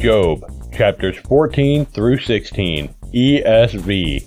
[0.00, 4.24] Job, chapters 14 through 16, ESV.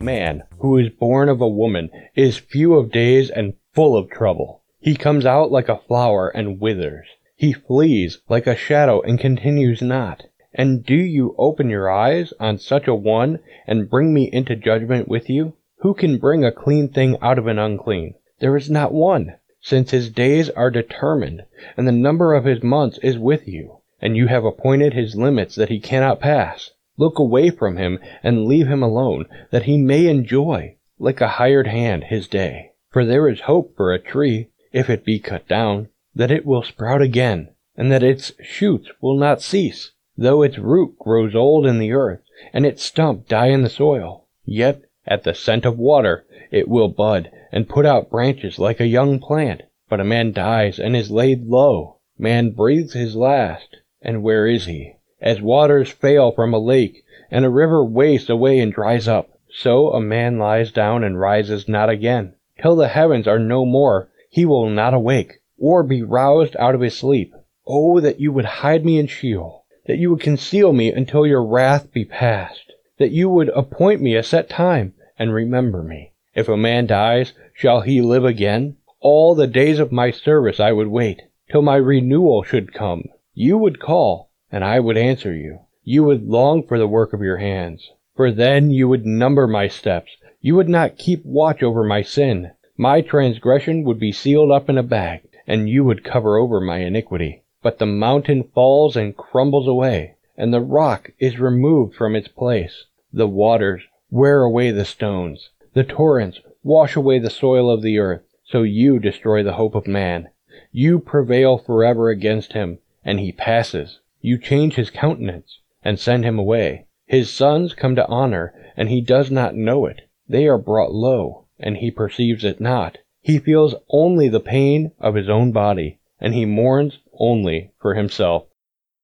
[0.00, 4.62] Man, who is born of a woman, is few of days and full of trouble.
[4.80, 7.08] He comes out like a flower and withers.
[7.36, 10.24] He flees like a shadow and continues not.
[10.54, 15.06] And do you open your eyes on such a one and bring me into judgment
[15.06, 15.52] with you?
[15.80, 18.14] Who can bring a clean thing out of an unclean?
[18.40, 21.42] There is not one since his days are determined,
[21.76, 25.56] and the number of his months is with you, and you have appointed his limits
[25.56, 26.70] that he cannot pass.
[26.96, 31.66] Look away from him and leave him alone, that he may enjoy, like a hired
[31.66, 32.72] hand, his day.
[32.90, 36.62] For there is hope for a tree, if it be cut down, that it will
[36.62, 39.92] sprout again, and that its shoots will not cease.
[40.16, 42.20] Though its root grows old in the earth,
[42.52, 46.88] and its stump die in the soil, yet at the scent of water it will
[46.88, 49.62] bud and put out branches like a young plant.
[49.88, 51.96] But a man dies and is laid low.
[52.18, 54.96] Man breathes his last, and where is he?
[55.20, 59.90] As waters fail from a lake, and a river wastes away and dries up, so
[59.90, 62.34] a man lies down and rises not again.
[62.60, 66.80] Till the heavens are no more, he will not awake, or be roused out of
[66.80, 67.32] his sleep.
[67.66, 71.44] Oh, that you would hide me in Sheol, that you would conceal me until your
[71.44, 76.12] wrath be past, that you would appoint me a set time, and remember me.
[76.38, 78.76] If a man dies, shall he live again?
[79.00, 83.06] All the days of my service I would wait, till my renewal should come.
[83.34, 85.58] You would call, and I would answer you.
[85.82, 87.90] You would long for the work of your hands.
[88.14, 90.12] For then you would number my steps.
[90.40, 92.52] You would not keep watch over my sin.
[92.76, 96.78] My transgression would be sealed up in a bag, and you would cover over my
[96.78, 97.42] iniquity.
[97.64, 102.84] But the mountain falls and crumbles away, and the rock is removed from its place.
[103.12, 105.50] The waters wear away the stones.
[105.74, 109.86] The torrents wash away the soil of the earth, so you destroy the hope of
[109.86, 110.28] man.
[110.72, 114.00] You prevail forever against him, and he passes.
[114.22, 116.86] You change his countenance, and send him away.
[117.06, 120.02] His sons come to honor, and he does not know it.
[120.26, 122.98] They are brought low, and he perceives it not.
[123.20, 128.46] He feels only the pain of his own body, and he mourns only for himself.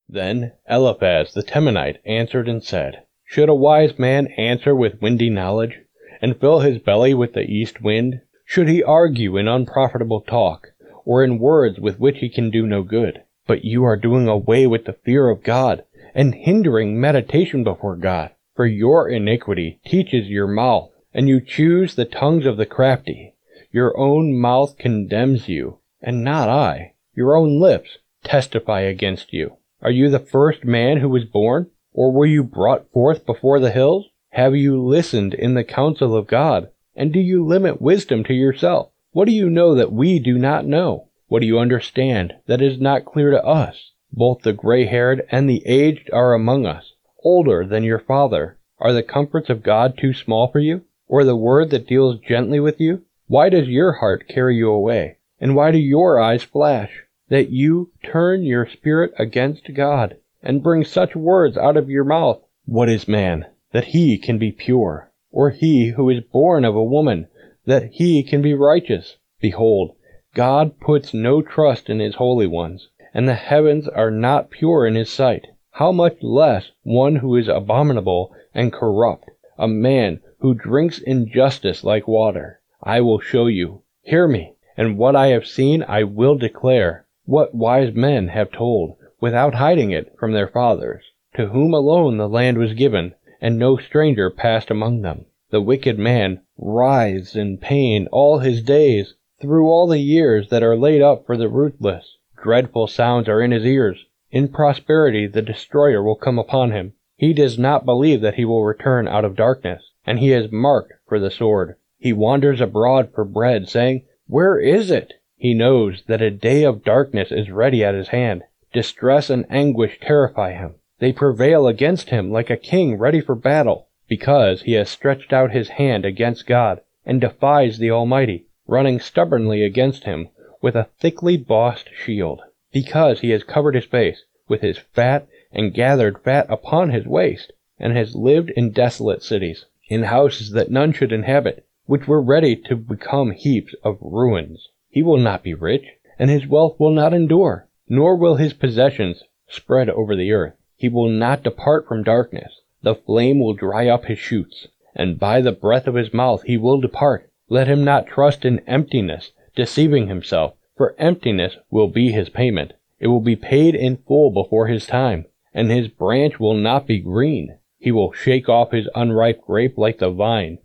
[0.09, 5.81] Then Eliphaz the Temanite answered and said, Should a wise man answer with windy knowledge?
[6.25, 8.19] And fill his belly with the east wind?
[8.47, 10.69] Should he argue in unprofitable talk,
[11.05, 13.23] or in words with which he can do no good?
[13.47, 18.31] But you are doing away with the fear of God, and hindering meditation before God.
[18.57, 23.35] For your iniquity teaches your mouth, and you choose the tongues of the crafty.
[23.71, 26.95] Your own mouth condemns you, and not I.
[27.15, 29.59] Your own lips testify against you.
[29.83, 33.73] Are you the first man who was born, or were you brought forth before the
[33.73, 34.07] hills?
[34.35, 36.69] Have you listened in the counsel of God?
[36.97, 38.91] And do you limit wisdom to yourself?
[39.13, 41.07] What do you know that we do not know?
[41.29, 43.93] What do you understand that is not clear to us?
[44.13, 48.59] Both the gray haired and the aged are among us, older than your father.
[48.81, 50.83] Are the comforts of God too small for you?
[51.07, 53.03] Or the word that deals gently with you?
[53.29, 55.19] Why does your heart carry you away?
[55.39, 56.91] And why do your eyes flash?
[57.29, 62.43] That you turn your spirit against God, and bring such words out of your mouth.
[62.65, 63.47] What is man?
[63.75, 67.27] That he can be pure, or he who is born of a woman,
[67.67, 69.17] that he can be righteous.
[69.41, 69.97] Behold,
[70.33, 74.95] God puts no trust in his holy ones, and the heavens are not pure in
[74.95, 75.49] his sight.
[75.73, 82.07] How much less one who is abominable and corrupt, a man who drinks injustice like
[82.07, 82.61] water.
[82.81, 83.83] I will show you.
[84.03, 88.95] Hear me, and what I have seen I will declare, what wise men have told,
[89.21, 91.03] without hiding it from their fathers,
[91.35, 93.15] to whom alone the land was given,
[93.45, 95.27] and no stranger passed among them.
[95.51, 100.79] The wicked man writhes in pain all his days, through all the years that are
[100.79, 102.17] laid up for the ruthless.
[102.43, 104.07] Dreadful sounds are in his ears.
[104.31, 106.95] In prosperity the destroyer will come upon him.
[107.19, 110.95] He does not believe that he will return out of darkness, and he is marked
[111.07, 111.75] for the sword.
[111.99, 115.13] He wanders abroad for bread, saying, Where is it?
[115.37, 118.45] He knows that a day of darkness is ready at his hand.
[118.73, 120.77] Distress and anguish terrify him.
[121.05, 125.53] They prevail against him like a king ready for battle, because he has stretched out
[125.53, 130.31] his hand against God, and defies the Almighty, running stubbornly against him
[130.63, 132.41] with a thickly bossed shield,
[132.73, 137.53] because he has covered his face with his fat and gathered fat upon his waist,
[137.79, 142.57] and has lived in desolate cities, in houses that none should inhabit, which were ready
[142.57, 144.71] to become heaps of ruins.
[144.89, 145.85] He will not be rich,
[146.19, 150.55] and his wealth will not endure, nor will his possessions spread over the earth.
[150.85, 152.61] He will not depart from darkness.
[152.83, 156.59] The flame will dry up his shoots, and by the breath of his mouth he
[156.59, 157.31] will depart.
[157.49, 160.57] Let him not trust in emptiness, deceiving himself.
[160.77, 162.75] for emptiness will be his payment.
[163.01, 167.01] It will be paid in full before his time, and his branch will not be
[167.01, 167.57] green.
[167.79, 170.59] He will shake off his unripe grape like the vine,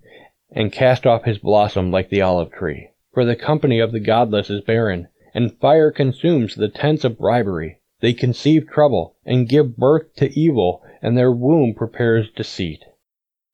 [0.52, 2.90] and cast off his blossom like the olive tree.
[3.14, 7.79] For the company of the godless is barren, and fire consumes the tents of bribery.
[8.02, 12.86] They conceive trouble, and give birth to evil, and their womb prepares deceit.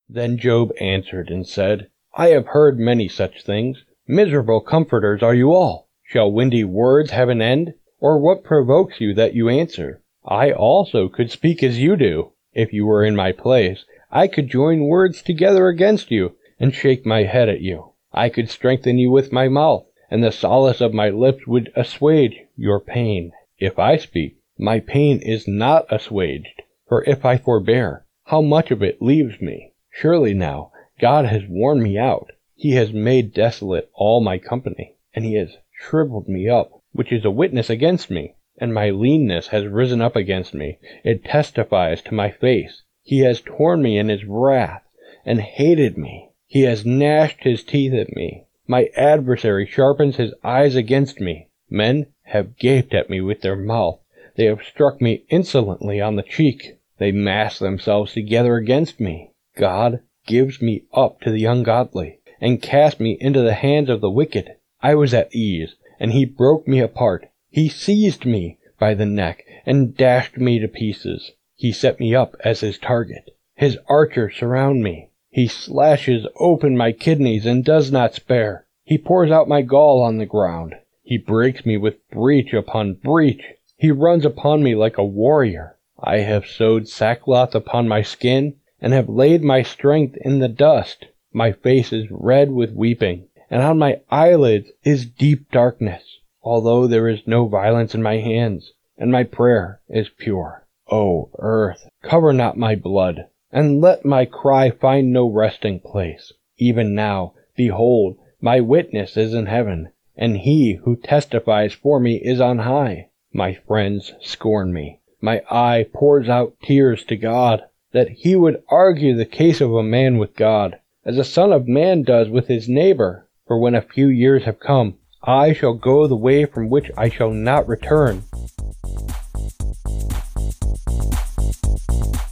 [0.07, 3.83] Then Job answered and said, I have heard many such things.
[4.07, 5.89] Miserable comforters are you all.
[6.03, 7.73] Shall windy words have an end?
[7.99, 10.03] Or what provokes you that you answer?
[10.23, 12.33] I also could speak as you do.
[12.53, 17.05] If you were in my place, I could join words together against you, and shake
[17.05, 17.93] my head at you.
[18.13, 22.39] I could strengthen you with my mouth, and the solace of my lips would assuage
[22.55, 23.31] your pain.
[23.57, 28.81] If I speak, my pain is not assuaged, for if I forbear, how much of
[28.81, 29.73] it leaves me?
[29.89, 32.31] Surely now, God has worn me out.
[32.55, 37.25] He has made desolate all my company, and he has shriveled me up, which is
[37.25, 40.79] a witness against me and my leanness has risen up against me.
[41.03, 42.83] It testifies to my face.
[43.03, 44.83] He has torn me in his wrath,
[45.25, 46.29] and hated me.
[46.47, 48.45] He has gnashed his teeth at me.
[48.65, 51.49] My adversary sharpens his eyes against me.
[51.69, 53.99] Men have gaped at me with their mouth.
[54.35, 56.77] They have struck me insolently on the cheek.
[56.97, 59.31] They mass themselves together against me.
[59.57, 64.09] God gives me up to the ungodly, and cast me into the hands of the
[64.09, 64.55] wicked.
[64.81, 67.29] I was at ease, and he broke me apart.
[67.49, 71.31] He seized me by the neck and dashed me to pieces.
[71.55, 73.31] He set me up as his target.
[73.55, 75.11] His archers surround me.
[75.29, 78.67] He slashes open my kidneys and does not spare.
[78.83, 80.75] He pours out my gall on the ground.
[81.03, 83.41] He breaks me with breach upon breach.
[83.77, 85.75] He runs upon me like a warrior.
[85.99, 91.07] I have sewed sackcloth upon my skin and have laid my strength in the dust.
[91.33, 97.07] My face is red with weeping, and on my eyelids is deep darkness although there
[97.07, 100.63] is no violence in my hands, and my prayer is pure.
[100.91, 106.31] O earth, cover not my blood, and let my cry find no resting place.
[106.59, 112.39] Even now, behold, my witness is in heaven, and he who testifies for me is
[112.39, 113.09] on high.
[113.37, 115.01] My friends scorn me.
[115.19, 119.83] My eye pours out tears to God, that he would argue the case of a
[119.83, 123.27] man with God, as a son of man does with his neighbor.
[123.45, 127.09] For when a few years have come, I shall go the way from which I
[127.09, 128.23] shall not return.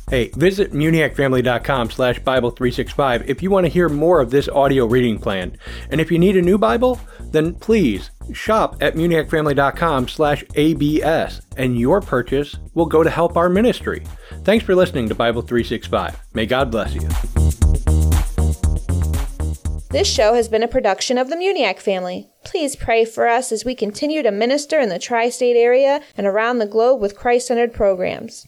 [0.10, 5.20] Hey, visit muniacfamily.com slash Bible365 if you want to hear more of this audio reading
[5.20, 5.58] plan.
[5.90, 11.80] And if you need a new Bible, then please shop at muniacfamily.com slash ABS, and
[11.80, 14.04] your purchase will go to help our ministry.
[14.44, 16.20] Thanks for listening to Bible 365.
[16.34, 17.10] May God bless you.
[19.94, 22.28] This show has been a production of the Muniac family.
[22.44, 26.26] Please pray for us as we continue to minister in the tri state area and
[26.26, 28.42] around the globe with Christ centered programs.